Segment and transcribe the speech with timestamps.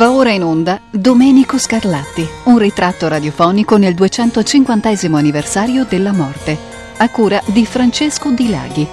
[0.00, 4.88] Va ora in onda Domenico Scarlatti, un ritratto radiofonico nel 250
[5.18, 6.56] anniversario della morte,
[6.96, 8.88] a cura di Francesco Di Laghi.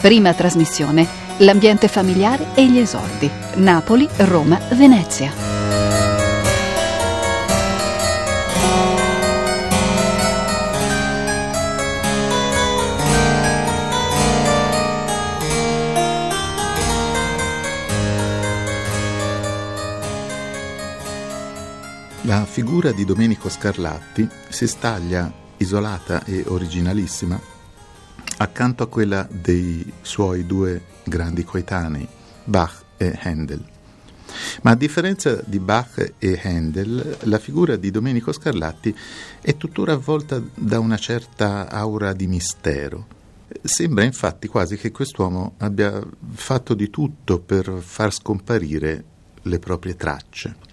[0.00, 3.30] Prima trasmissione, l'ambiente familiare e gli esordi.
[3.54, 5.47] Napoli, Roma, Venezia.
[22.28, 27.40] La figura di Domenico Scarlatti si staglia isolata e originalissima
[28.36, 32.06] accanto a quella dei suoi due grandi coetanei,
[32.44, 33.64] Bach e Handel.
[34.60, 38.94] Ma a differenza di Bach e Handel, la figura di Domenico Scarlatti
[39.40, 43.06] è tuttora avvolta da una certa aura di mistero.
[43.62, 49.04] Sembra infatti quasi che quest'uomo abbia fatto di tutto per far scomparire
[49.40, 50.67] le proprie tracce.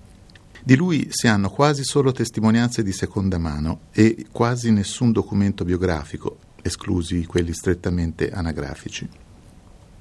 [0.65, 6.39] Di lui si hanno quasi solo testimonianze di seconda mano e quasi nessun documento biografico,
[6.63, 9.07] esclusi quelli strettamente anagrafici.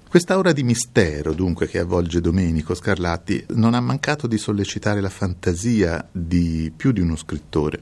[0.09, 6.09] Quest'aura di mistero, dunque, che avvolge Domenico Scarlatti, non ha mancato di sollecitare la fantasia
[6.11, 7.81] di più di uno scrittore,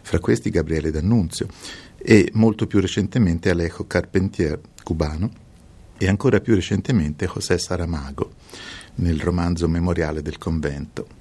[0.00, 1.48] fra questi Gabriele D'Annunzio
[1.98, 5.32] e molto più recentemente Alejo Carpentier, cubano,
[5.98, 8.34] e ancora più recentemente José Saramago,
[8.96, 11.18] nel romanzo Memoriale del convento.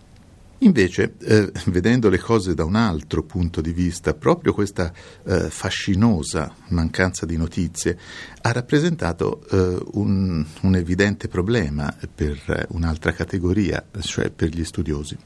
[0.61, 4.91] Invece, eh, vedendo le cose da un altro punto di vista, proprio questa
[5.23, 7.97] eh, fascinosa mancanza di notizie
[8.41, 15.17] ha rappresentato eh, un, un, evidente problema per un'altra categoria, cioè per gli studiosi.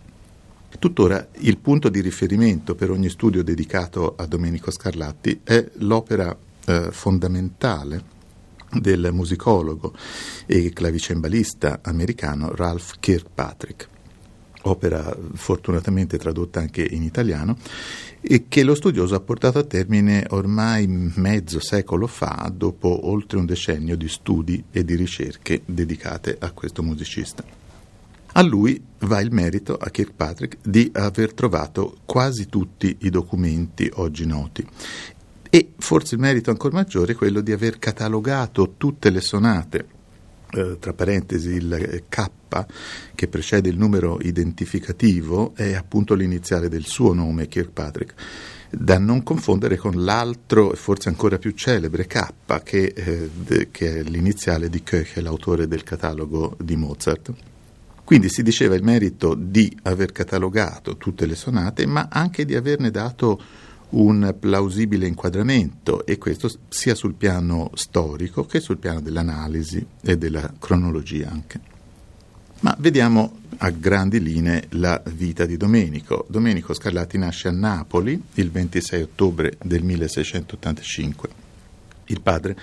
[0.78, 6.36] Tuttora il punto di riferimento per ogni studio dedicato a Domenico Scarlatti è l'opera
[6.66, 8.12] eh, fondamentale
[8.70, 9.96] del musicologo
[10.46, 13.90] e clavicembalista americano Ralph Kirkpatrick
[14.64, 17.58] opera fortunatamente tradotta anche in italiano,
[18.22, 23.46] e che lo studioso ha portato a termine ormai mezzo secolo fa, dopo oltre un
[23.46, 27.44] decennio di studi e di ricerche dedicate a questo musicista.
[28.36, 34.26] A lui va il merito, a Kirkpatrick, di aver trovato quasi tutti i documenti oggi
[34.26, 34.66] noti
[35.56, 39.86] e forse il merito ancora maggiore è quello di aver catalogato tutte le sonate
[40.54, 42.30] eh, tra parentesi il K
[43.16, 48.14] che precede il numero identificativo è appunto l'iniziale del suo nome, Kirkpatrick,
[48.70, 52.28] da non confondere con l'altro e forse ancora più celebre K,
[52.64, 57.34] che, eh, de, che è l'iniziale di Köchel, l'autore del catalogo di Mozart.
[58.04, 62.92] Quindi si diceva il merito di aver catalogato tutte le sonate, ma anche di averne
[62.92, 63.42] dato
[63.94, 70.54] un plausibile inquadramento e questo sia sul piano storico che sul piano dell'analisi e della
[70.60, 71.72] cronologia anche.
[72.62, 76.26] Ma vediamo a grandi linee la vita di Domenico.
[76.30, 81.30] Domenico Scarlatti nasce a Napoli il 26 ottobre del 1685.
[82.06, 82.56] Il padre,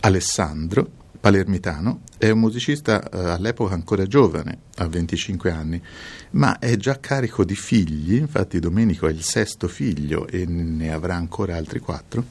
[0.00, 0.88] Alessandro,
[1.18, 5.82] palermitano, è un musicista eh, all'epoca ancora giovane, a 25 anni,
[6.32, 11.14] ma è già carico di figli, infatti Domenico è il sesto figlio e ne avrà
[11.14, 12.22] ancora altri quattro,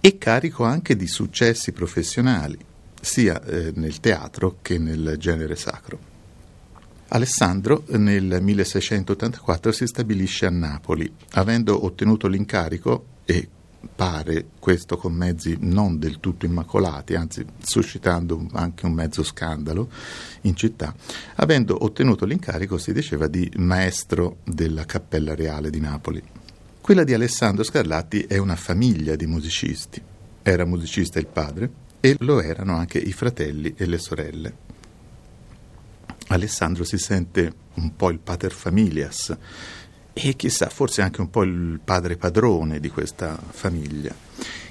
[0.00, 2.58] e carico anche di successi professionali,
[3.00, 6.12] sia eh, nel teatro che nel genere sacro.
[7.06, 13.48] Alessandro nel 1684 si stabilisce a Napoli, avendo ottenuto l'incarico e
[13.94, 19.88] pare questo con mezzi non del tutto immacolati, anzi suscitando anche un mezzo scandalo
[20.42, 20.94] in città,
[21.36, 26.22] avendo ottenuto l'incarico, si diceva, di maestro della Cappella Reale di Napoli.
[26.80, 30.02] Quella di Alessandro Scarlatti è una famiglia di musicisti.
[30.42, 31.70] Era musicista il padre
[32.00, 34.56] e lo erano anche i fratelli e le sorelle.
[36.28, 39.34] Alessandro si sente un po' il pater familias,
[40.14, 44.14] e chissà, forse anche un po' il padre padrone di questa famiglia.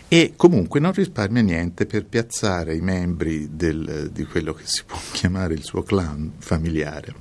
[0.08, 4.98] E comunque non risparmia niente per piazzare i membri del, di quello che si può
[5.12, 7.14] chiamare il suo clan familiare.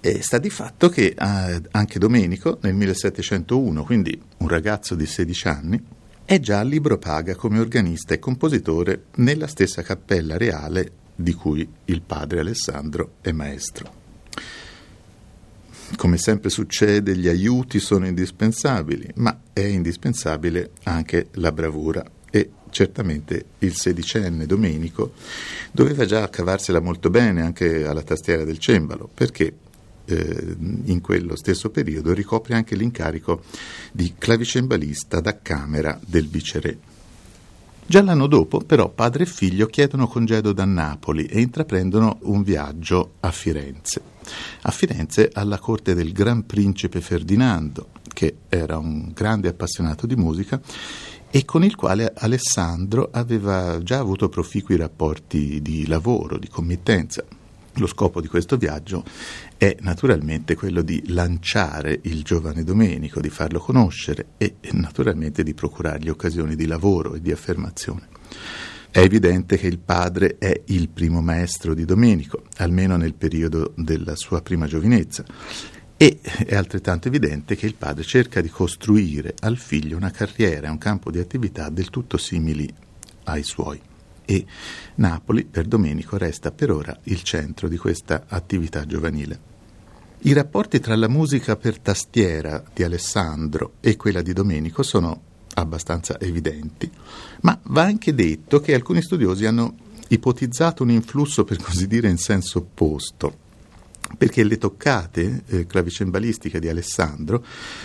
[0.00, 5.48] E sta di fatto che eh, anche Domenico, nel 1701, quindi un ragazzo di 16
[5.48, 5.84] anni,
[6.24, 11.68] è già a libro paga come organista e compositore nella stessa cappella reale di cui
[11.86, 13.97] il padre Alessandro è maestro
[15.96, 23.44] come sempre succede, gli aiuti sono indispensabili, ma è indispensabile anche la bravura e certamente
[23.60, 25.12] il sedicenne Domenico
[25.72, 29.54] doveva già cavarsela molto bene anche alla tastiera del cembalo, perché
[30.04, 33.42] eh, in quello stesso periodo ricopre anche l'incarico
[33.92, 36.78] di clavicembalista da camera del viceré.
[37.86, 43.14] Già l'anno dopo, però, padre e figlio chiedono congedo da Napoli e intraprendono un viaggio
[43.20, 44.17] a Firenze.
[44.62, 50.60] A Firenze alla corte del Gran Principe Ferdinando, che era un grande appassionato di musica
[51.30, 57.24] e con il quale Alessandro aveva già avuto proficui rapporti di lavoro, di committenza.
[57.74, 59.04] Lo scopo di questo viaggio
[59.56, 66.08] è naturalmente quello di lanciare il giovane Domenico, di farlo conoscere e naturalmente di procurargli
[66.08, 68.08] occasioni di lavoro e di affermazione.
[68.90, 74.16] È evidente che il padre è il primo maestro di Domenico, almeno nel periodo della
[74.16, 75.24] sua prima giovinezza,
[75.96, 80.78] e è altrettanto evidente che il padre cerca di costruire al figlio una carriera un
[80.78, 82.72] campo di attività del tutto simili
[83.24, 83.80] ai suoi.
[84.24, 84.46] E
[84.96, 89.40] Napoli per Domenico resta per ora il centro di questa attività giovanile.
[90.20, 95.22] I rapporti tra la musica per tastiera di Alessandro e quella di Domenico sono
[95.60, 96.90] abbastanza evidenti,
[97.40, 99.74] ma va anche detto che alcuni studiosi hanno
[100.08, 103.46] ipotizzato un influsso, per così dire, in senso opposto,
[104.16, 107.44] perché le toccate eh, clavicembalistiche di Alessandro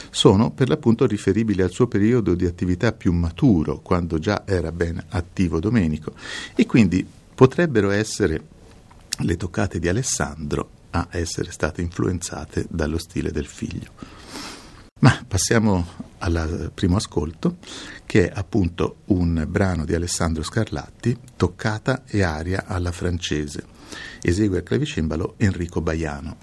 [0.10, 5.04] sono per l'appunto riferibili al suo periodo di attività più maturo, quando già era ben
[5.10, 6.14] attivo Domenico,
[6.56, 7.06] e quindi
[7.36, 8.42] potrebbero essere
[9.20, 14.23] le toccate di Alessandro a essere state influenzate dallo stile del figlio.
[15.04, 15.86] Ma passiamo
[16.20, 17.58] al primo ascolto,
[18.06, 23.66] che è appunto un brano di Alessandro Scarlatti, toccata e aria alla francese.
[24.22, 26.38] Esegue al clavicembalo Enrico Baiano.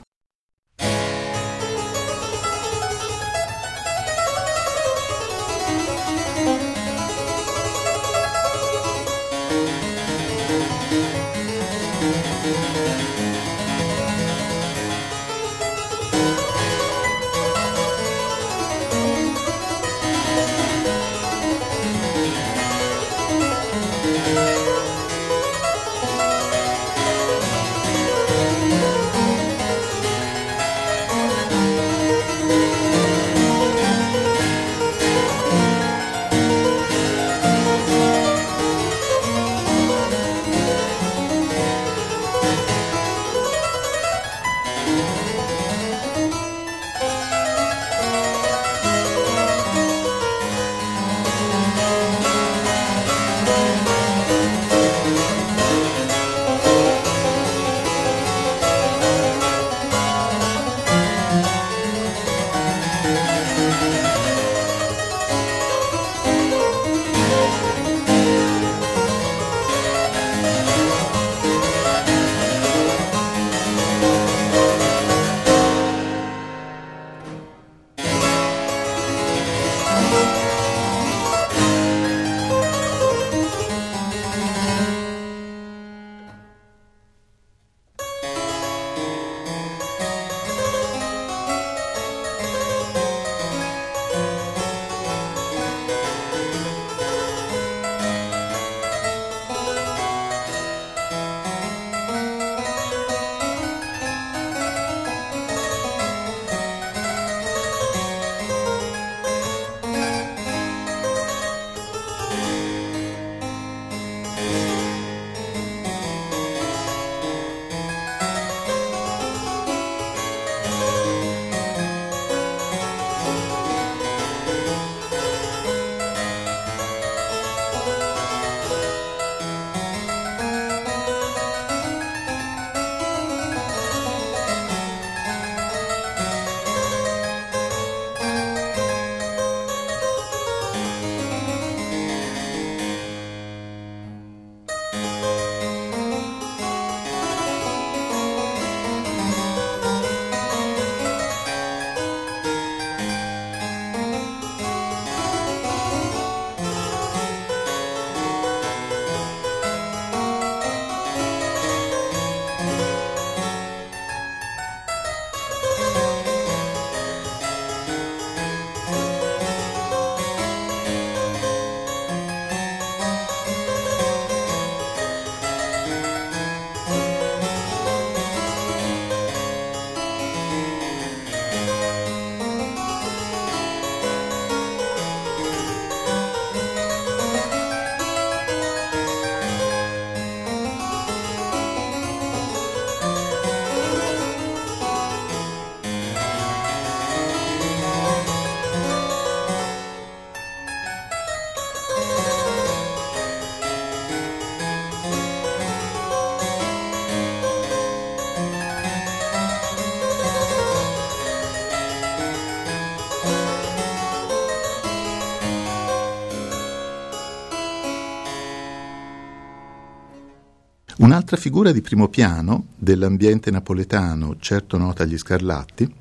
[221.10, 225.92] Un'altra figura di primo piano dell'ambiente napoletano, certo nota agli Scarlatti,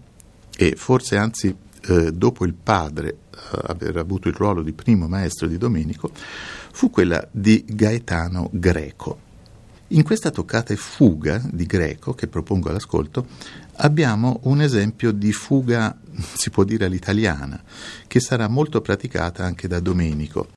[0.55, 1.47] e forse anzi
[1.87, 6.91] eh, dopo il padre eh, aver avuto il ruolo di primo maestro di Domenico, fu
[6.91, 9.19] quella di Gaetano Greco.
[9.87, 13.25] In questa toccata e fuga di Greco che propongo all'ascolto
[13.77, 15.99] abbiamo un esempio di fuga,
[16.37, 17.59] si può dire all'italiana,
[18.05, 20.49] che sarà molto praticata anche da Domenico,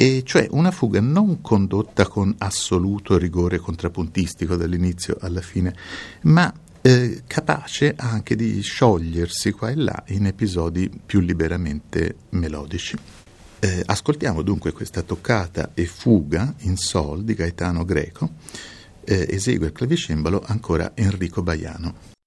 [0.00, 5.76] e cioè una fuga non condotta con assoluto rigore contrappuntistico dall'inizio alla fine,
[6.22, 12.96] ma eh, capace anche di sciogliersi qua e là in episodi più liberamente melodici.
[13.58, 18.30] Eh, ascoltiamo dunque questa toccata e fuga in sol di Gaetano Greco,
[19.04, 22.19] eh, esegue il clavicembalo ancora Enrico Baiano.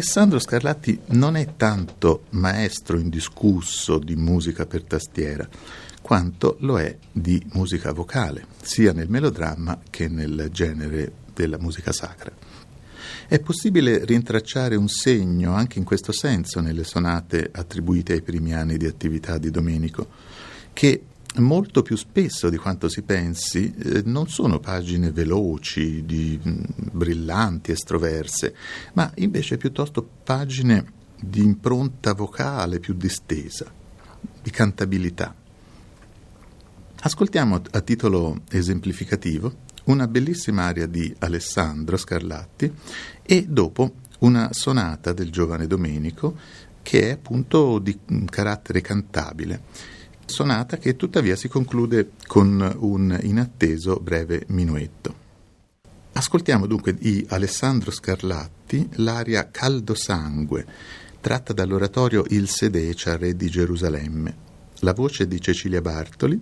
[0.00, 5.46] Alessandro Scarlatti non è tanto maestro indiscusso di musica per tastiera,
[6.00, 12.32] quanto lo è di musica vocale, sia nel melodramma che nel genere della musica sacra.
[13.28, 18.78] È possibile rintracciare un segno anche in questo senso nelle sonate attribuite ai primi anni
[18.78, 20.08] di attività di Domenico,
[20.72, 21.02] che
[21.38, 27.70] molto più spesso di quanto si pensi eh, non sono pagine veloci, di, mh, brillanti,
[27.70, 28.54] estroverse,
[28.94, 33.70] ma invece piuttosto pagine di impronta vocale più distesa,
[34.42, 35.34] di cantabilità.
[37.02, 42.70] Ascoltiamo a titolo esemplificativo una bellissima aria di Alessandro Scarlatti
[43.22, 46.36] e dopo una sonata del giovane Domenico
[46.82, 49.62] che è appunto di carattere cantabile
[50.30, 55.28] sonata che tuttavia si conclude con un inatteso breve minuetto.
[56.12, 60.64] Ascoltiamo dunque di Alessandro Scarlatti l'aria Caldo Sangue,
[61.20, 64.48] tratta dall'oratorio Il Sedecia, re di Gerusalemme.
[64.80, 66.40] La voce di Cecilia Bartoli,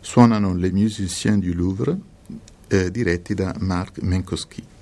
[0.00, 1.98] suonano les musiciens du Louvre,
[2.68, 4.73] eh, diretti da Marc Menkowski.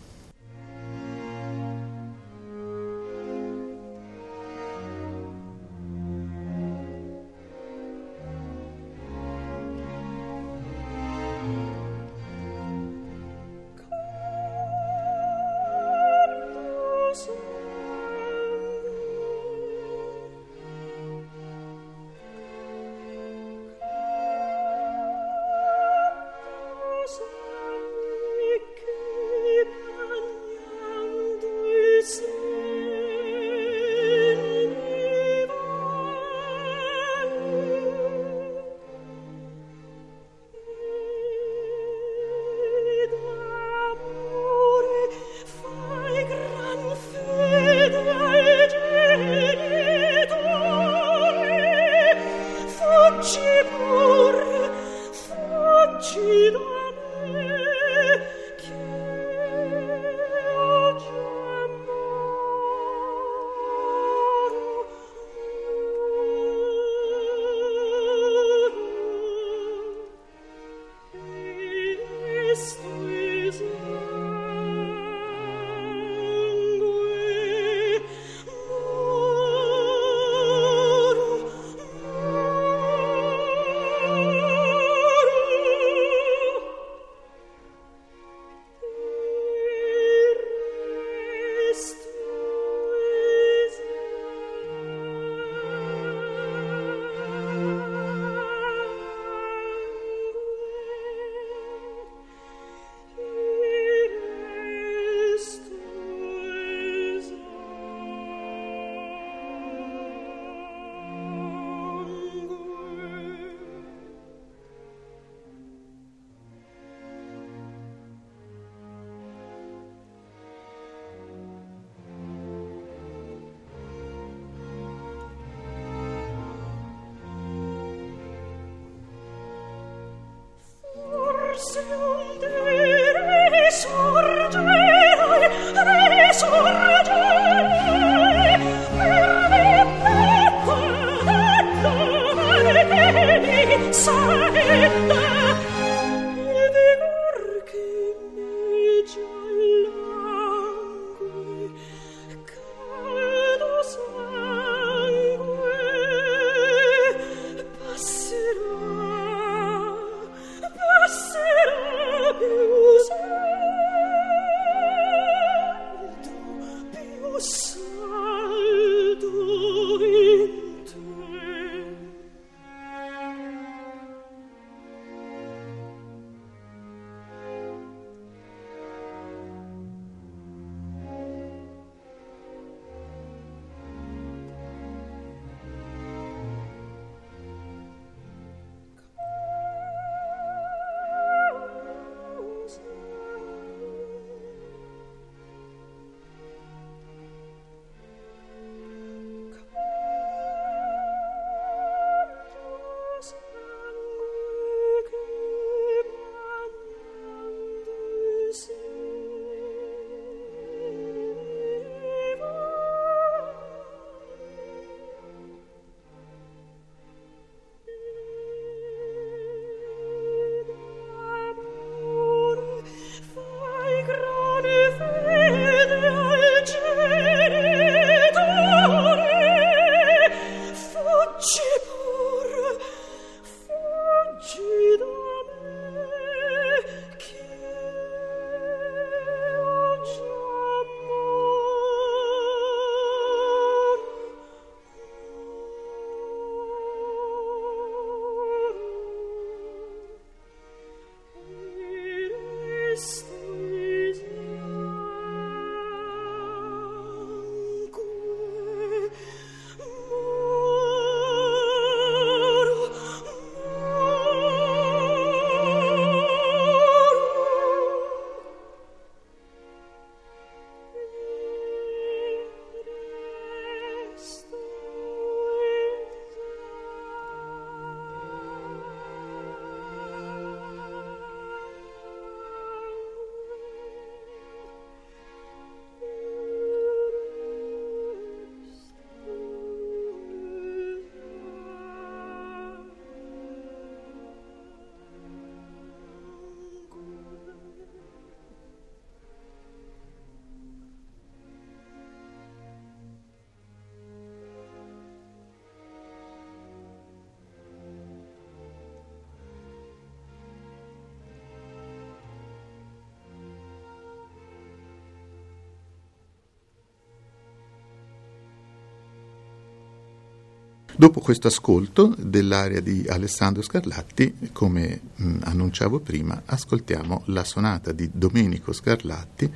[321.03, 328.09] Dopo questo ascolto dell'aria di Alessandro Scarlatti, come mh, annunciavo prima, ascoltiamo la sonata di
[328.13, 329.53] Domenico Scarlatti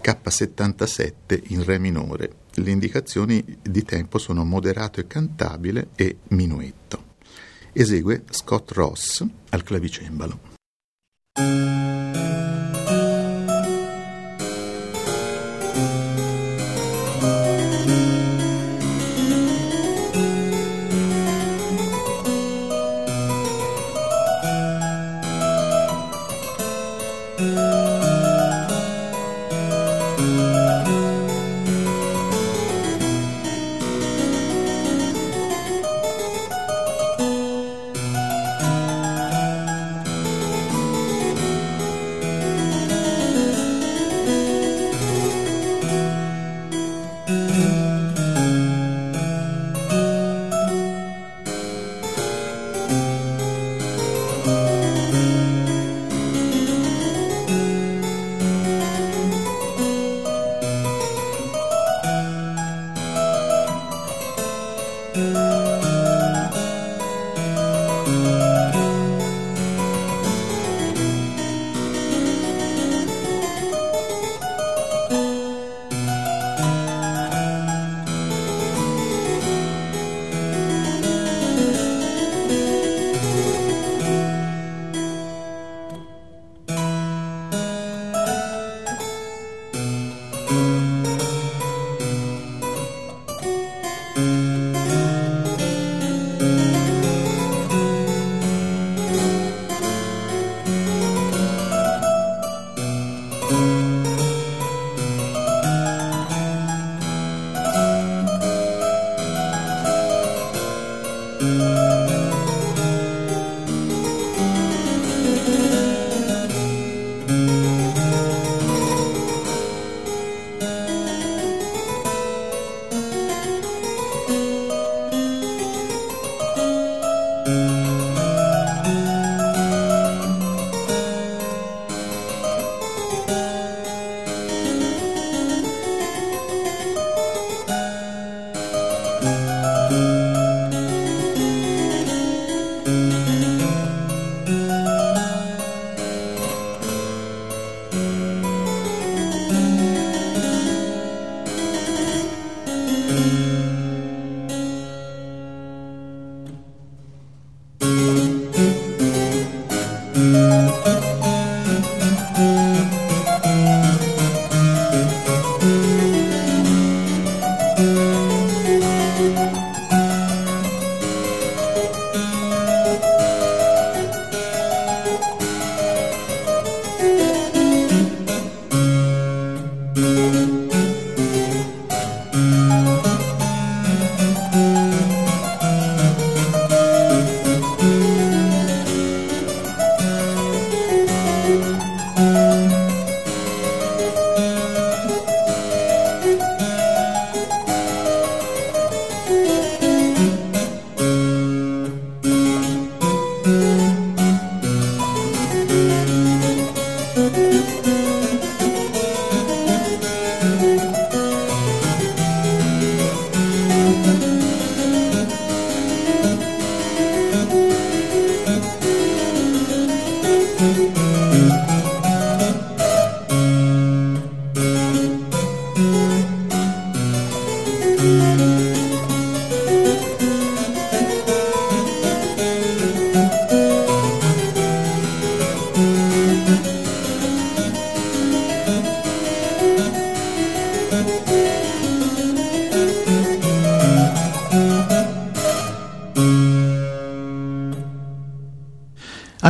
[0.00, 2.30] K77 in Re minore.
[2.54, 7.16] Le indicazioni di tempo sono moderato e cantabile e minuetto.
[7.72, 10.55] Esegue Scott Ross al clavicembalo.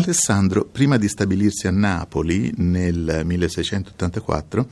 [0.06, 4.68] Alessandro, prima di stabilirsi a Napoli nel 1684,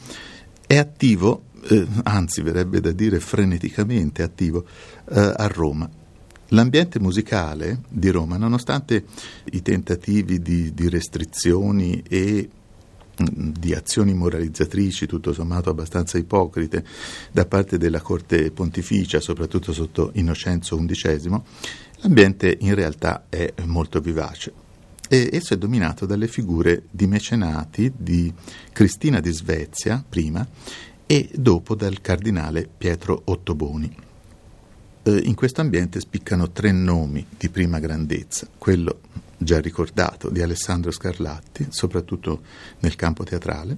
[0.64, 4.64] è attivo, eh, anzi verrebbe da dire freneticamente attivo,
[5.10, 5.90] eh, a Roma.
[6.48, 9.06] L'ambiente musicale di Roma, nonostante
[9.50, 12.48] i tentativi di, di restrizioni e
[13.20, 16.84] mm, di azioni moralizzatrici tutto sommato abbastanza ipocrite
[17.32, 21.28] da parte della corte pontificia, soprattutto sotto Innocenzo XI,
[22.02, 24.62] l'ambiente in realtà è molto vivace
[25.08, 28.32] e esso è dominato dalle figure di mecenati di
[28.72, 30.46] Cristina di Svezia prima
[31.06, 33.94] e dopo dal cardinale Pietro Ottoboni.
[35.02, 39.00] Eh, in questo ambiente spiccano tre nomi di prima grandezza, quello
[39.36, 42.40] già ricordato di Alessandro Scarlatti, soprattutto
[42.80, 43.76] nel campo teatrale,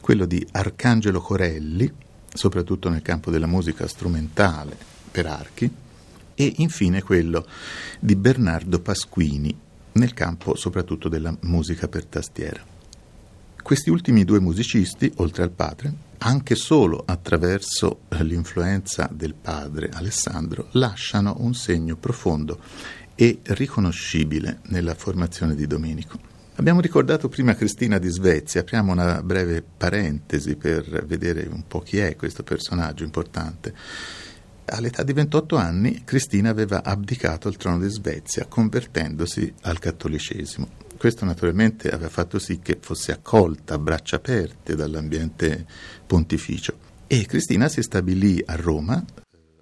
[0.00, 1.92] quello di Arcangelo Corelli,
[2.32, 4.76] soprattutto nel campo della musica strumentale
[5.10, 5.68] per archi,
[6.34, 7.44] e infine quello
[7.98, 12.62] di Bernardo Pasquini, nel campo soprattutto della musica per tastiera.
[13.62, 21.36] Questi ultimi due musicisti, oltre al padre, anche solo attraverso l'influenza del padre Alessandro, lasciano
[21.38, 22.58] un segno profondo
[23.14, 26.18] e riconoscibile nella formazione di Domenico.
[26.56, 31.98] Abbiamo ricordato prima Cristina di Svezia, apriamo una breve parentesi per vedere un po' chi
[31.98, 33.74] è questo personaggio importante.
[34.72, 40.68] All'età di 28 anni Cristina aveva abdicato al trono di Svezia, convertendosi al cattolicesimo.
[40.96, 45.66] Questo naturalmente aveva fatto sì che fosse accolta a braccia aperte dall'ambiente
[46.06, 46.88] pontificio.
[47.08, 49.04] E Cristina si stabilì a Roma,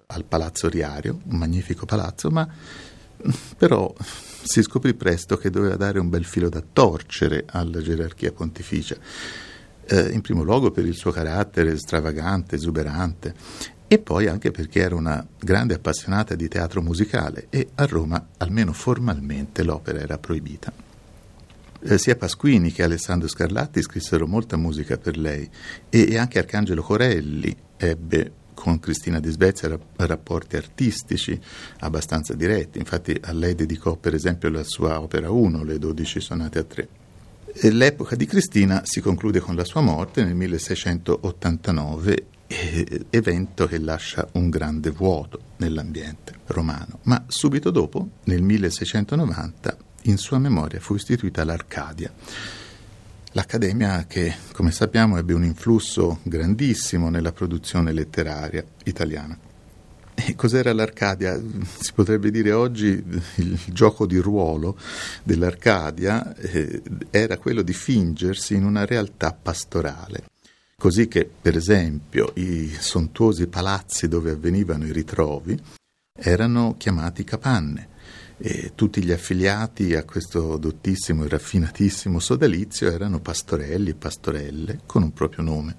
[0.07, 2.47] al Palazzo Riario, un magnifico palazzo, ma
[3.57, 3.91] però
[4.43, 8.95] si scoprì presto che doveva dare un bel filo da torcere alla gerarchia pontificia.
[9.85, 13.33] Eh, in primo luogo per il suo carattere stravagante, esuberante,
[13.91, 18.71] e poi anche perché era una grande appassionata di teatro musicale e a Roma, almeno
[18.71, 20.71] formalmente, l'opera era proibita.
[21.81, 25.49] Eh, sia Pasquini che Alessandro Scarlatti scrissero molta musica per lei
[25.89, 31.39] e, e anche Arcangelo Corelli ebbe con Cristina di Svezia rapporti artistici
[31.79, 36.59] abbastanza diretti, infatti a lei dedicò per esempio la sua opera 1, le 12 sonate
[36.59, 36.87] a tre.
[37.51, 42.25] E l'epoca di Cristina si conclude con la sua morte nel 1689,
[43.09, 50.39] evento che lascia un grande vuoto nell'ambiente romano, ma subito dopo, nel 1690, in sua
[50.39, 52.11] memoria fu istituita l'Arcadia
[53.33, 59.37] L'Accademia che, come sappiamo, ebbe un influsso grandissimo nella produzione letteraria italiana.
[60.15, 61.39] E cos'era l'Arcadia?
[61.79, 62.87] Si potrebbe dire oggi
[63.35, 64.75] il gioco di ruolo
[65.23, 66.81] dell'Arcadia eh,
[67.11, 70.23] era quello di fingersi in una realtà pastorale.
[70.79, 75.61] Così che, per esempio, i sontuosi palazzi dove avvenivano i ritrovi
[76.17, 77.89] erano chiamati capanne
[78.37, 85.03] e tutti gli affiliati a questo dottissimo e raffinatissimo sodalizio erano pastorelli e pastorelle con
[85.03, 85.75] un proprio nome.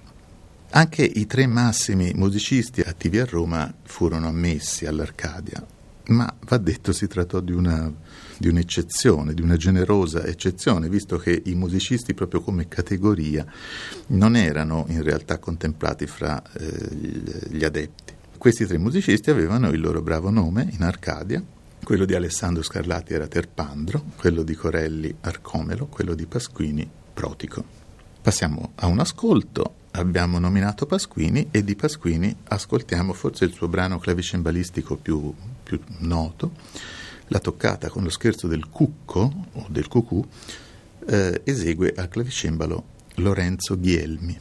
[0.69, 5.65] Anche i tre massimi musicisti attivi a Roma furono ammessi all'Arcadia,
[6.07, 7.91] ma va detto si trattò di, una,
[8.37, 13.45] di un'eccezione, di una generosa eccezione, visto che i musicisti proprio come categoria
[14.07, 18.13] non erano in realtà contemplati fra eh, gli adepti.
[18.37, 21.43] Questi tre musicisti avevano il loro bravo nome in Arcadia,
[21.83, 27.63] quello di Alessandro Scarlatti era Terpandro, quello di Corelli Arcomelo, quello di Pasquini Protico.
[28.21, 29.75] Passiamo a un ascolto.
[29.91, 36.53] Abbiamo nominato Pasquini e di Pasquini ascoltiamo forse il suo brano clavicembalistico più, più noto,
[37.27, 40.25] la toccata con lo scherzo del cucco o del cucù,
[41.07, 42.83] eh, esegue al clavicembalo
[43.15, 44.39] Lorenzo Ghielmi.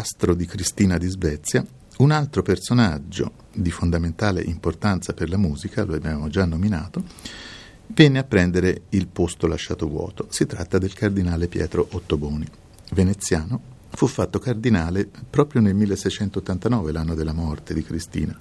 [0.00, 1.62] L'astro di Cristina di Svezia,
[1.98, 7.04] un altro personaggio di fondamentale importanza per la musica, lo abbiamo già nominato,
[7.88, 10.26] venne a prendere il posto lasciato vuoto.
[10.30, 12.46] Si tratta del cardinale Pietro Ottoboni,
[12.92, 18.34] veneziano, fu fatto cardinale proprio nel 1689, l'anno della morte di Cristina,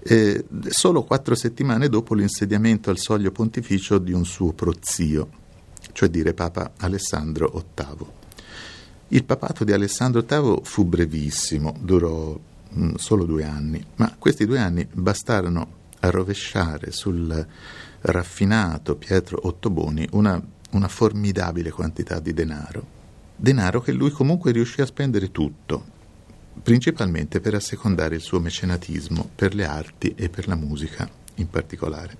[0.00, 5.28] eh, solo quattro settimane dopo l'insediamento al soglio pontificio di un suo prozio,
[5.92, 8.21] cioè dire Papa Alessandro VIII.
[9.12, 14.46] Il papato di Alessandro VIII fu brevissimo, durò mh, mm, solo due anni, ma questi
[14.46, 17.46] due anni bastarono a rovesciare sul
[18.00, 22.86] raffinato Pietro Ottoboni una, una formidabile quantità di denaro.
[23.36, 25.84] Denaro che lui comunque riuscì a spendere tutto,
[26.62, 31.06] principalmente per assecondare il suo mecenatismo per le arti e per la musica
[31.36, 32.16] in particolare.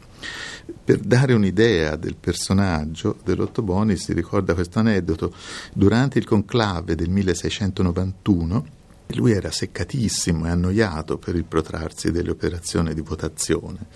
[0.85, 5.35] Per dare un'idea del personaggio dell'Ottoboni si ricorda questo aneddoto.
[5.73, 8.81] Durante il conclave del 1691
[9.15, 13.87] lui era seccatissimo e annoiato per il protrarsi delle operazioni di votazione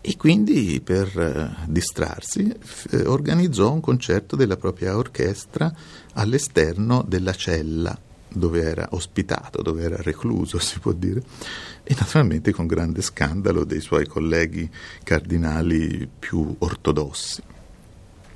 [0.00, 2.54] e quindi per eh, distrarsi
[2.90, 5.72] eh, organizzò un concerto della propria orchestra
[6.14, 7.98] all'esterno della cella
[8.28, 11.22] dove era ospitato, dove era recluso, si può dire,
[11.82, 14.68] e naturalmente con grande scandalo dei suoi colleghi
[15.02, 17.42] cardinali più ortodossi.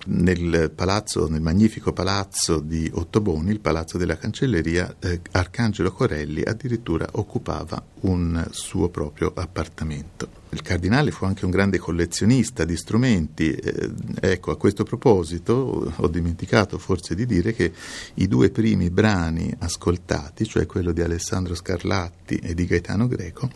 [0.05, 7.07] Nel palazzo, nel magnifico palazzo di Ottoboni, il palazzo della cancelleria, eh, Arcangelo Corelli addirittura
[7.13, 10.41] occupava un suo proprio appartamento.
[10.49, 13.53] Il cardinale fu anche un grande collezionista di strumenti.
[13.53, 13.91] Eh,
[14.21, 17.73] ecco, a questo proposito ho dimenticato forse di dire che
[18.15, 23.49] i due primi brani ascoltati, cioè quello di Alessandro Scarlatti e di Gaetano Greco,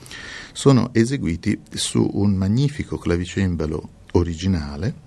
[0.53, 5.05] sono eseguiti su un magnifico clavicembalo originale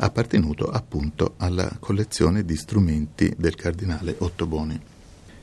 [0.00, 4.80] appartenuto appunto alla collezione di strumenti del cardinale Ottoboni.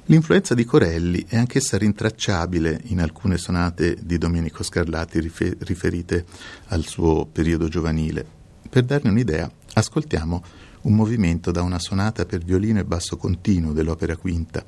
[0.06, 6.26] L'influenza di Corelli è anch'essa rintracciabile in alcune sonate di Domenico Scarlatti riferite
[6.68, 8.26] al suo periodo giovanile.
[8.70, 10.44] Per darne un'idea, ascoltiamo
[10.84, 14.64] un movimento da una sonata per violino e basso continuo dell'opera quinta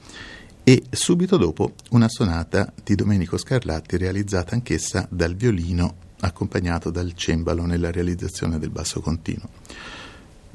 [0.62, 7.66] e subito dopo una sonata di Domenico Scarlatti realizzata anch'essa dal violino accompagnato dal cembalo
[7.66, 9.50] nella realizzazione del basso continuo.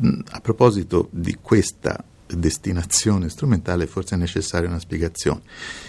[0.05, 5.43] Mm, a proposito di questa destinazione strumentale forse è necessaria una spiegazione.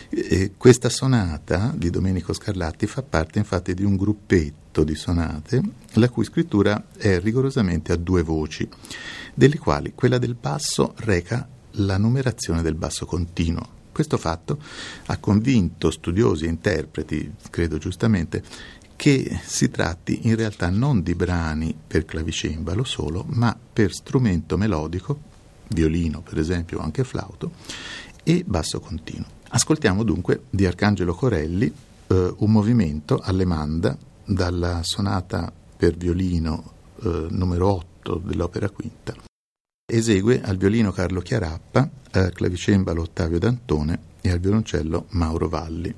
[0.10, 5.62] E questa sonata di Domenico Scarlatti fa parte infatti di un gruppetto di sonate
[5.94, 8.68] la cui scrittura è rigorosamente a due voci,
[9.34, 11.48] delle quali quella del basso reca
[11.78, 13.84] la numerazione del basso continuo.
[13.92, 14.60] Questo fatto
[15.06, 18.44] ha convinto studiosi e interpreti, credo giustamente,
[18.96, 25.20] che si tratti in realtà non di brani per clavicembalo solo, ma per strumento melodico,
[25.70, 27.52] violino per esempio o anche flauto,
[28.24, 29.28] e basso continuo.
[29.50, 31.72] Ascoltiamo dunque di Arcangelo Corelli
[32.08, 36.72] eh, un movimento allemanda dalla sonata per violino
[37.04, 39.14] eh, numero 8 dell'opera quinta.
[39.88, 45.94] Esegue al violino Carlo Chiarappa, al clavicembalo Ottavio D'Antone e al violoncello Mauro Valli.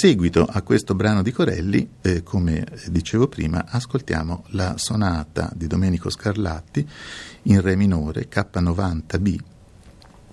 [0.00, 6.08] Seguito a questo brano di Corelli, eh, come dicevo prima, ascoltiamo la sonata di Domenico
[6.08, 6.88] Scarlatti
[7.42, 9.38] in Re minore K90B.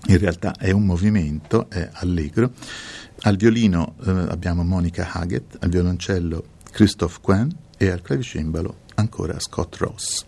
[0.06, 2.52] In realtà è un movimento, è allegro.
[3.20, 9.76] Al violino eh, abbiamo Monica Haggett, al violoncello Christophe Quen e al clavicembalo ancora Scott
[9.76, 10.27] Ross.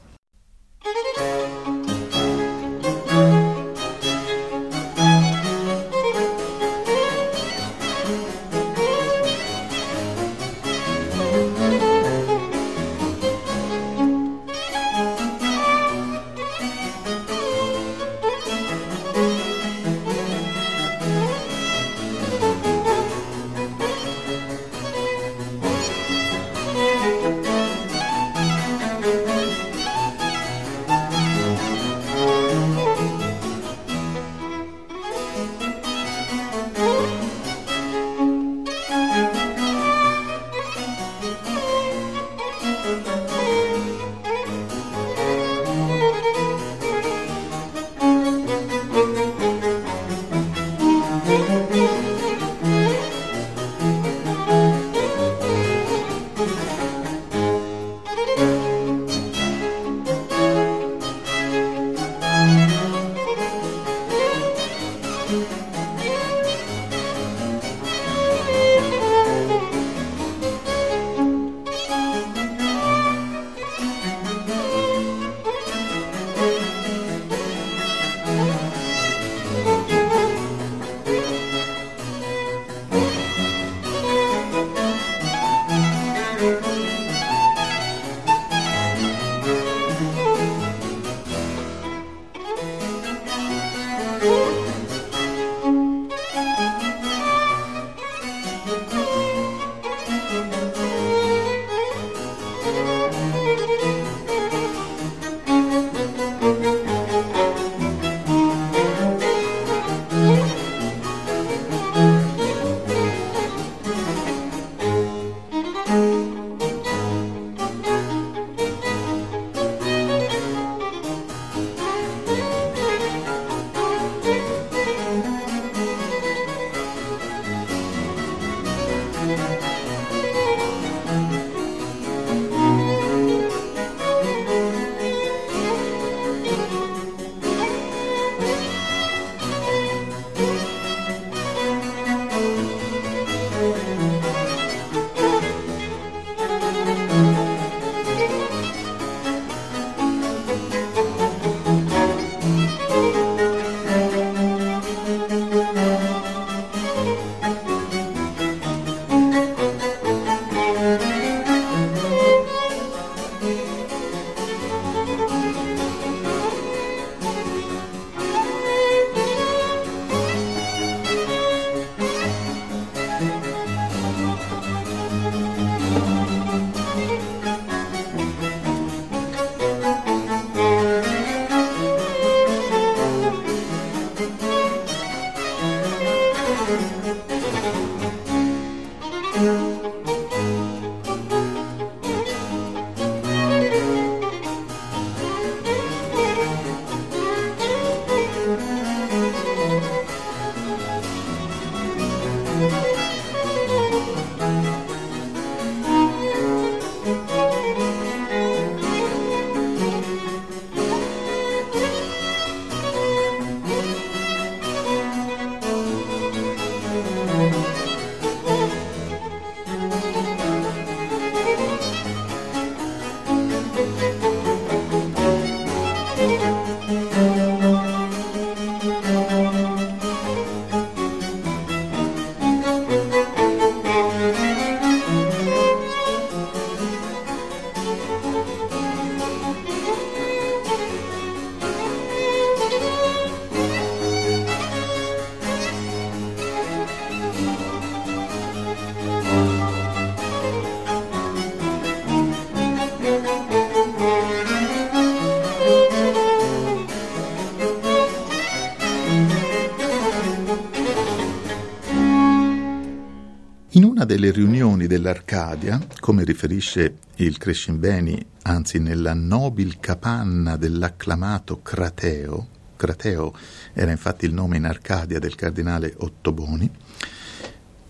[264.05, 273.35] Delle riunioni dell'Arcadia, come riferisce il Crescimbeni, anzi nella nobil capanna dell'acclamato Crateo, Crateo
[273.73, 276.71] era infatti il nome in Arcadia del cardinale Ottoboni,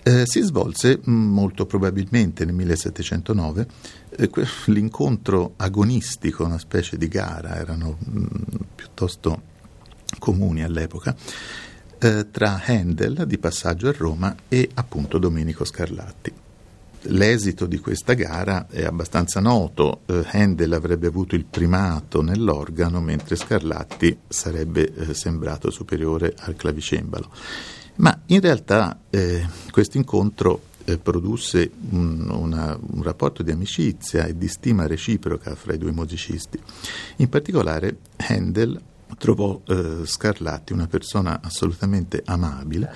[0.03, 3.67] Eh, si svolse mm, molto probabilmente nel 1709
[4.17, 4.31] eh,
[4.67, 8.27] l'incontro agonistico, una specie di gara, erano mh, mm,
[8.75, 9.43] piuttosto
[10.19, 11.15] comuni all'epoca,
[12.01, 16.33] eh, tra Handel di passaggio a Roma e appunto Domenico Scarlatti.
[17.05, 23.37] L'esito di questa gara è abbastanza noto, eh, Handel avrebbe avuto il primato nell'organo mentre
[23.37, 27.31] Scarlatti sarebbe eh, sembrato superiore al clavicembalo.
[27.97, 34.37] Ma in realtà eh, questo incontro eh, produsse un, una, un, rapporto di amicizia e
[34.37, 36.59] di stima reciproca fra i due musicisti.
[37.17, 38.81] In particolare Handel
[39.19, 42.93] trovò eh, Scarlatti una persona assolutamente amabile,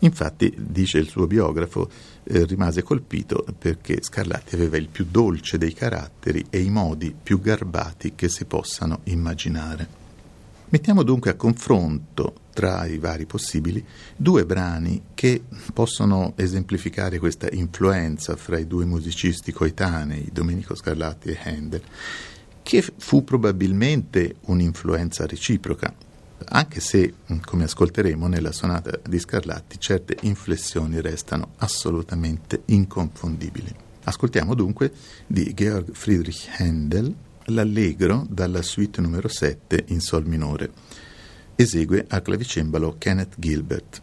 [0.00, 1.88] infatti dice il suo biografo
[2.24, 7.40] eh, rimase colpito perché Scarlatti aveva il più dolce dei caratteri e i modi più
[7.40, 10.04] garbati che si possano immaginare.
[10.68, 13.84] Mettiamo dunque a confronto tra i vari possibili
[14.16, 21.38] due brani che possono esemplificare questa influenza fra i due musicisti coetanei, Domenico Scarlatti e
[21.44, 21.82] Handel,
[22.66, 25.94] che fu probabilmente un'influenza reciproca,
[26.46, 27.14] anche se,
[27.44, 33.72] come ascolteremo nella sonata di Scarlatti, certe inflessioni restano assolutamente inconfondibili.
[34.02, 34.92] Ascoltiamo dunque
[35.28, 37.14] di Georg Friedrich Handel
[37.44, 40.72] l'allegro dalla suite numero 7 in sol minore.
[41.54, 44.02] Esegue al clavicembalo Kenneth Gilbert.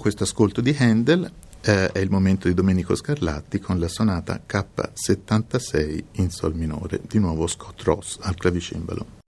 [0.00, 1.30] Questo ascolto di Handel
[1.60, 7.18] eh, è il momento di Domenico Scarlatti con la sonata K76 in Sol minore, di
[7.18, 9.19] nuovo Scott Ross al clavicembalo.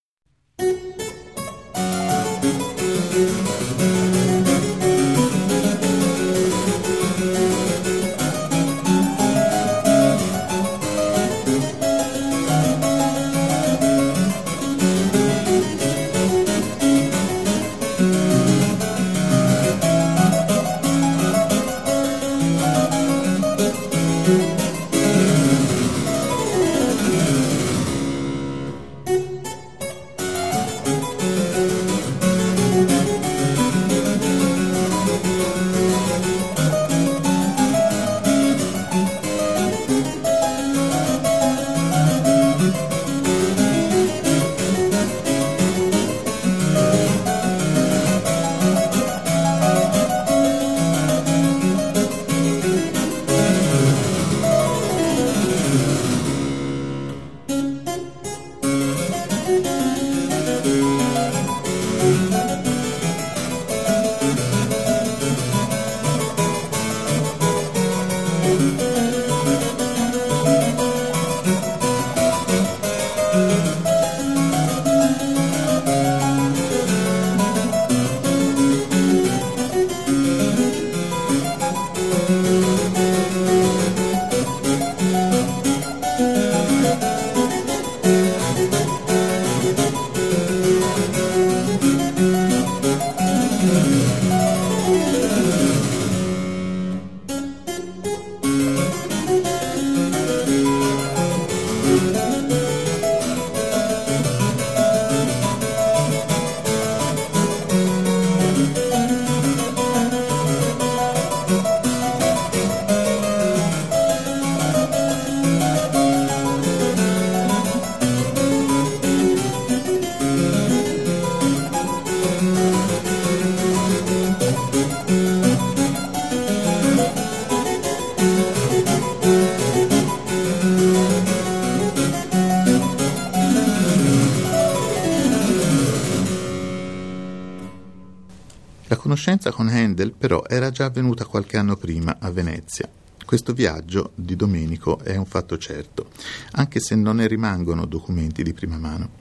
[139.23, 142.91] Conoscenza con Handel però era già avvenuta qualche anno prima a Venezia.
[143.25, 146.09] Questo viaggio di Domenico è un fatto certo,
[146.53, 149.21] anche se non ne rimangono documenti di prima mano.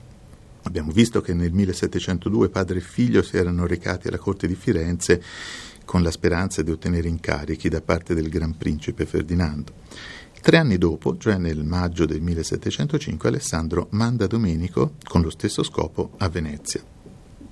[0.62, 5.22] Abbiamo visto che nel 1702 padre e figlio si erano recati alla corte di Firenze
[5.84, 9.72] con la speranza di ottenere incarichi da parte del Gran Principe Ferdinando.
[10.40, 16.14] Tre anni dopo, cioè nel maggio del 1705, Alessandro manda Domenico con lo stesso scopo
[16.18, 16.91] a Venezia.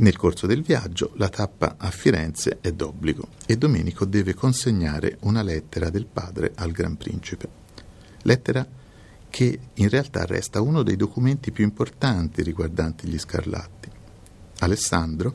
[0.00, 5.42] Nel corso del viaggio la tappa a Firenze è d'obbligo e Domenico deve consegnare una
[5.42, 7.46] lettera del padre al Gran Principe.
[8.22, 8.66] Lettera
[9.28, 13.90] che in realtà resta uno dei documenti più importanti riguardanti gli Scarlatti.
[14.60, 15.34] Alessandro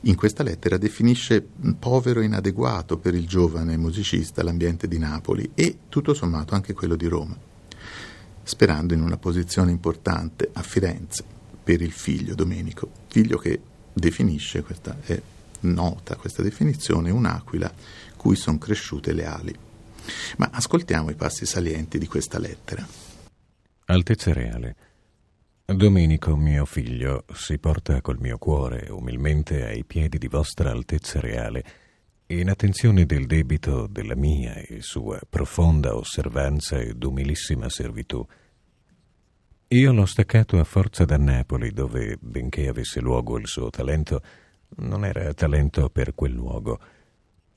[0.00, 1.46] in questa lettera definisce
[1.78, 6.96] povero e inadeguato per il giovane musicista l'ambiente di Napoli e tutto sommato anche quello
[6.96, 7.36] di Roma,
[8.42, 11.22] sperando in una posizione importante a Firenze
[11.62, 13.60] per il figlio Domenico, figlio che
[13.94, 15.20] definisce, questa è
[15.60, 17.72] nota questa definizione, un'aquila
[18.16, 19.54] cui sono cresciute le ali.
[20.36, 22.86] Ma ascoltiamo i passi salienti di questa lettera.
[23.86, 24.76] Altezza Reale.
[25.64, 31.64] Domenico, mio figlio, si porta col mio cuore umilmente ai piedi di vostra Altezza Reale,
[32.26, 38.26] in attenzione del debito della mia e sua profonda osservanza ed umilissima servitù.
[39.74, 44.22] Io l'ho staccato a forza da Napoli, dove, benché avesse luogo il suo talento,
[44.76, 46.80] non era talento per quel luogo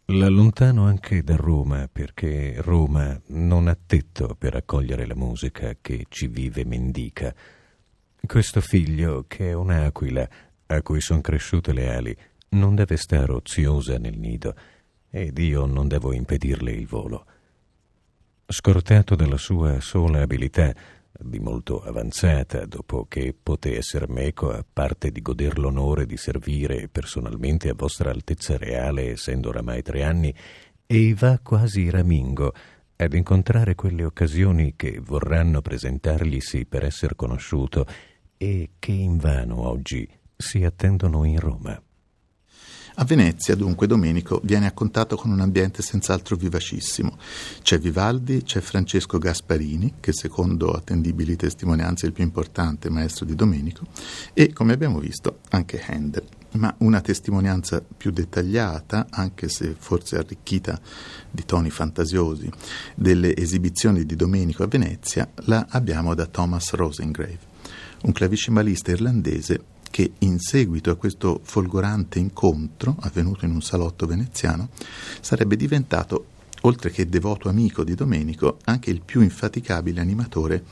[0.09, 6.27] L'allontano anche da Roma perché Roma non ha tetto per accogliere la musica che ci
[6.27, 7.35] vive mendica.
[8.25, 10.29] Questo figlio, che è un'aquila
[10.67, 12.17] a cui son cresciute le ali,
[12.51, 14.55] non deve stare oziosa nel nido
[15.09, 17.25] ed io non devo impedirle il volo.
[18.47, 20.73] Scortato dalla sua sola abilità,
[21.19, 26.87] di molto avanzata, dopo che poté esser meco a parte di goder l'onore di servire
[26.87, 30.33] personalmente a vostra altezza reale, essendo oramai tre anni,
[30.85, 32.53] e va quasi ramingo
[32.95, 37.85] ad incontrare quelle occasioni che vorranno presentarglisi per esser conosciuto
[38.37, 41.81] e che invano oggi si attendono in Roma.
[42.99, 47.15] A Venezia, dunque, Domenico viene a contatto con un ambiente senz'altro vivacissimo.
[47.61, 53.35] C'è Vivaldi, c'è Francesco Gasparini, che secondo attendibili testimonianze è il più importante maestro di
[53.35, 53.85] Domenico,
[54.33, 56.23] e, come abbiamo visto, anche Handel.
[56.53, 60.81] Ma una testimonianza più dettagliata, anche se forse arricchita
[61.29, 62.49] di toni fantasiosi,
[62.95, 67.37] delle esibizioni di Domenico a Venezia, la abbiamo da Thomas Rosengrave,
[68.01, 74.69] un clavicimalista irlandese che in seguito a questo folgorante incontro, avvenuto in un salotto veneziano,
[75.21, 76.25] sarebbe diventato,
[76.61, 80.63] oltre che devoto amico di Domenico, anche il più infaticabile animatore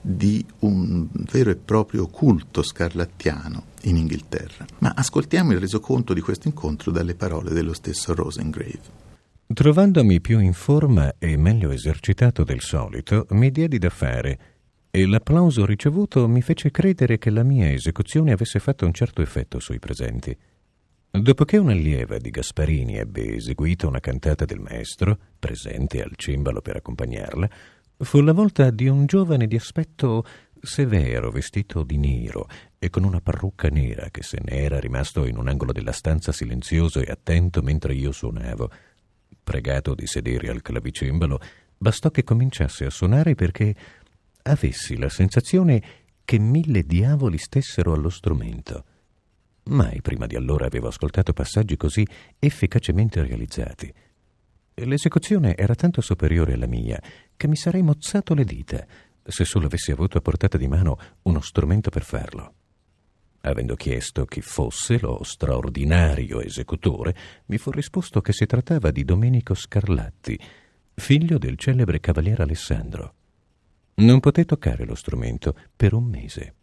[0.00, 4.64] di un vero e proprio culto scarlattiano in Inghilterra.
[4.78, 9.02] Ma ascoltiamo il resoconto di questo incontro dalle parole dello stesso Rosengrave.
[9.46, 14.53] Trovandomi più in forma e meglio esercitato del solito, mi diedi da fare
[14.96, 19.58] e l'applauso ricevuto mi fece credere che la mia esecuzione avesse fatto un certo effetto
[19.58, 20.38] sui presenti.
[21.10, 27.50] Dopoché un'allieva di Gasparini ebbe eseguito una cantata del maestro, presente al cimbalo per accompagnarla,
[27.96, 30.24] fu la volta di un giovane di aspetto
[30.60, 32.46] severo, vestito di nero
[32.78, 36.30] e con una parrucca nera che se ne era rimasto in un angolo della stanza
[36.30, 38.70] silenzioso e attento mentre io suonavo.
[39.42, 41.40] Pregato di sedere al clavicembalo,
[41.76, 43.74] bastò che cominciasse a suonare perché
[44.44, 45.82] avessi la sensazione
[46.24, 48.84] che mille diavoli stessero allo strumento.
[49.64, 52.06] Mai prima di allora avevo ascoltato passaggi così
[52.38, 53.92] efficacemente realizzati.
[54.74, 57.00] L'esecuzione era tanto superiore alla mia
[57.36, 58.86] che mi sarei mozzato le dita
[59.26, 62.54] se solo avessi avuto a portata di mano uno strumento per farlo.
[63.42, 67.14] Avendo chiesto chi fosse lo straordinario esecutore,
[67.46, 70.38] mi fu risposto che si trattava di Domenico Scarlatti,
[70.94, 73.14] figlio del celebre cavaliere Alessandro.
[73.96, 76.54] Non poté toccare lo strumento per un mese,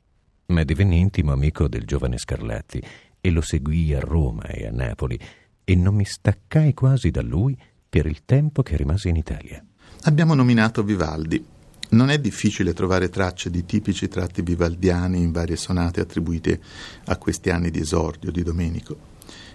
[0.48, 2.84] ma divenne intimo amico del giovane Scarlatti
[3.22, 5.18] e lo seguì a Roma e a Napoli
[5.64, 7.58] e non mi staccai quasi da lui
[7.88, 9.64] per il tempo che rimase in Italia.
[10.04, 11.42] Abbiamo nominato Vivaldi.
[11.92, 16.60] Non è difficile trovare tracce di tipici tratti vivaldiani in varie sonate attribuite
[17.06, 19.10] a questi anni di esordio di Domenico.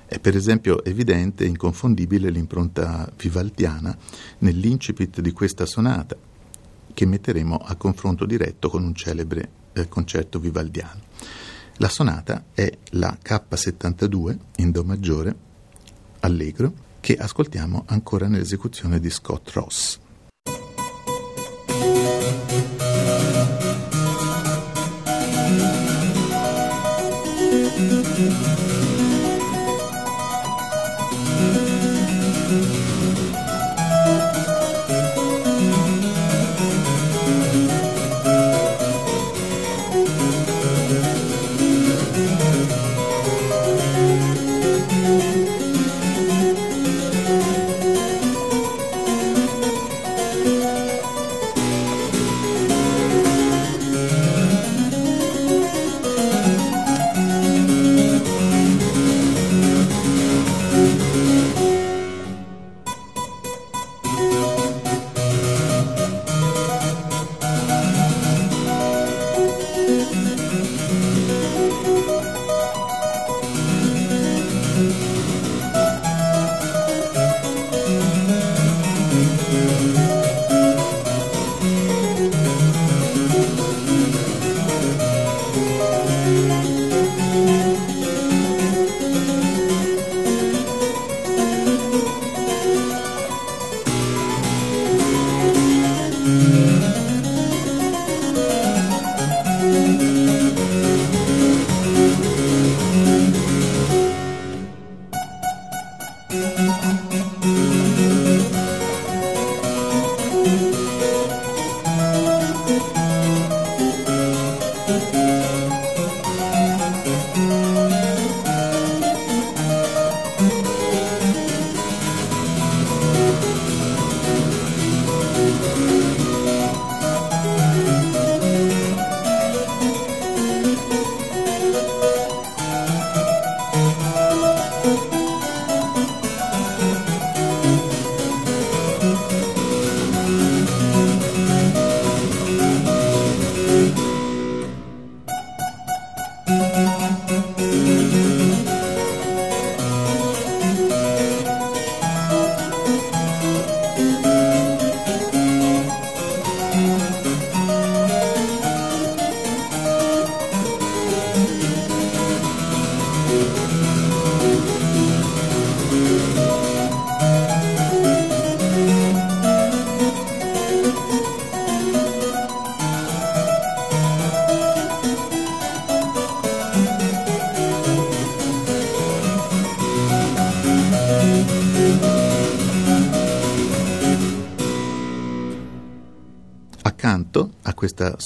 [0.06, 3.96] È per esempio evidente e inconfondibile l'impronta vivaldiana
[4.38, 6.16] nell'incipit di questa sonata,
[6.96, 11.00] che metteremo a confronto diretto con un celebre eh, concerto vivaldiano.
[11.76, 15.36] La sonata è la K72 in Do maggiore,
[16.20, 19.98] allegro, che ascoltiamo ancora nell'esecuzione di Scott Ross.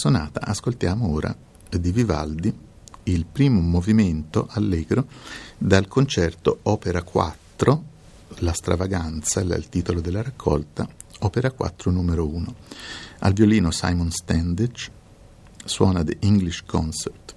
[0.01, 1.37] Sonata ascoltiamo ora
[1.69, 2.59] di Vivaldi
[3.03, 5.07] il primo movimento allegro
[5.59, 7.85] dal concerto Opera 4,
[8.39, 10.89] La stravaganza, il titolo della raccolta,
[11.19, 12.55] Opera 4 numero 1.
[13.19, 14.91] Al violino Simon Standage
[15.67, 17.35] suona The English Concert.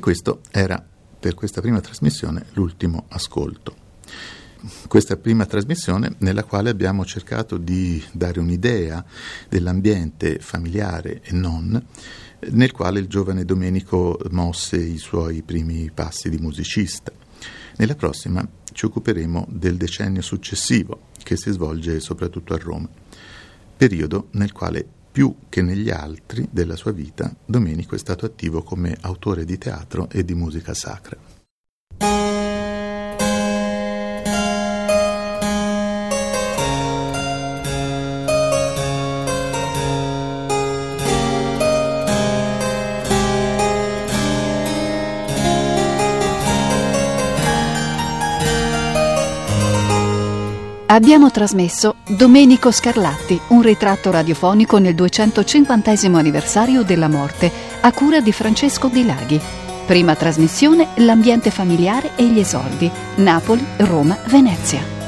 [0.00, 0.84] Questo era
[1.20, 3.76] per questa prima trasmissione l'ultimo ascolto.
[4.88, 9.04] Questa prima trasmissione nella quale abbiamo cercato di dare un'idea
[9.48, 11.86] dell'ambiente familiare e non
[12.48, 17.12] nel quale il giovane Domenico mosse i suoi primi passi di musicista.
[17.76, 22.88] Nella prossima ci occuperemo del decennio successivo, che si svolge soprattutto a Roma,
[23.76, 28.96] periodo nel quale più che negli altri della sua vita Domenico è stato attivo come
[29.00, 31.18] autore di teatro e di musica sacra.
[50.92, 55.88] Abbiamo trasmesso Domenico Scarlatti, un ritratto radiofonico nel 250
[56.18, 57.48] anniversario della morte,
[57.80, 59.40] a cura di Francesco Di Laghi.
[59.86, 62.90] Prima trasmissione L'ambiente familiare e gli esordi.
[63.18, 64.99] Napoli, Roma, Venezia.